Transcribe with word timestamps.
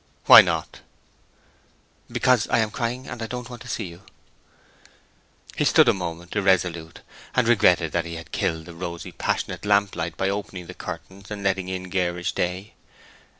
"Why 0.25 0.41
not?" 0.41 0.79
"Because 2.11 2.47
I 2.47 2.57
am 2.57 2.71
crying, 2.71 3.07
and 3.07 3.21
I 3.21 3.27
don't 3.27 3.51
want 3.51 3.61
to 3.61 3.67
see 3.67 3.85
you." 3.85 4.01
He 5.55 5.63
stood 5.63 5.87
a 5.87 5.93
moment 5.93 6.35
irresolute, 6.35 7.01
and 7.35 7.47
regretted 7.47 7.91
that 7.91 8.05
he 8.05 8.15
had 8.15 8.31
killed 8.31 8.65
the 8.65 8.73
rosy, 8.73 9.11
passionate 9.11 9.63
lamplight 9.63 10.17
by 10.17 10.27
opening 10.27 10.65
the 10.65 10.73
curtains 10.73 11.29
and 11.29 11.43
letting 11.43 11.67
in 11.67 11.89
garish 11.91 12.31
day. 12.31 12.73